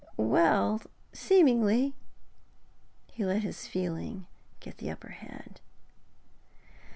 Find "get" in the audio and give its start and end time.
4.59-4.77